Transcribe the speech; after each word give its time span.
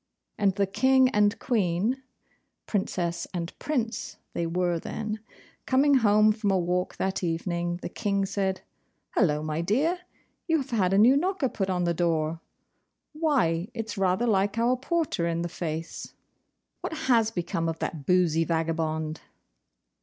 And 0.39 0.55
the 0.55 0.65
King 0.65 1.09
and 1.09 1.37
Queen 1.37 2.01
(Princess 2.65 3.27
and 3.35 3.53
Prince 3.59 4.17
they 4.33 4.47
were 4.47 4.79
then) 4.79 5.19
coming 5.67 5.93
home 5.97 6.31
from 6.31 6.49
a 6.49 6.57
walk 6.57 6.95
that 6.95 7.23
evening, 7.23 7.77
the 7.83 7.87
King 7.87 8.25
said, 8.25 8.61
'Hullo, 9.13 9.43
my 9.43 9.61
dear! 9.61 9.99
you 10.47 10.57
have 10.57 10.71
had 10.71 10.91
a 10.91 10.97
new 10.97 11.15
knocker 11.15 11.49
put 11.49 11.69
on 11.69 11.83
the 11.83 11.93
door. 11.93 12.39
Why, 13.13 13.67
it's 13.75 13.95
rather 13.95 14.25
like 14.25 14.57
our 14.57 14.75
porter 14.75 15.27
in 15.27 15.43
the 15.43 15.49
face! 15.49 16.15
What 16.79 16.93
has 17.05 17.29
become 17.29 17.69
of 17.69 17.77
that 17.77 18.07
boozy 18.07 18.43
vagabond? 18.43 19.21